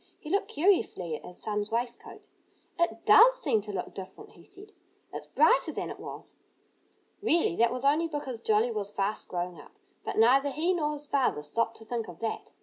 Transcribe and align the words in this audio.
He 0.19 0.31
looked 0.31 0.47
curiously 0.47 1.15
at 1.15 1.23
his 1.23 1.37
son's 1.39 1.69
waistcoat. 1.69 2.29
"It 2.79 3.05
does 3.05 3.35
seem 3.39 3.61
to 3.61 3.71
look 3.71 3.93
different," 3.93 4.31
he 4.31 4.43
said. 4.43 4.71
"It's 5.13 5.27
brighter 5.27 5.71
than 5.71 5.91
it 5.91 5.99
was." 5.99 6.33
Really, 7.21 7.55
that 7.57 7.71
was 7.71 7.85
only 7.85 8.07
because 8.07 8.39
Jolly 8.39 8.71
was 8.71 8.91
fast 8.91 9.27
growing 9.27 9.61
up. 9.61 9.73
But 10.03 10.17
neither 10.17 10.49
he 10.49 10.73
nor 10.73 10.93
his 10.93 11.05
father 11.05 11.43
stopped 11.43 11.77
to 11.77 11.85
think 11.85 12.07
of 12.09 12.19
that. 12.19 12.55